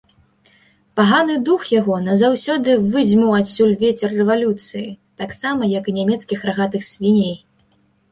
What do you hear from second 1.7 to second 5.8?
яго назаўсёды выдзьмуў адсюль вецер рэвалюцыі, таксама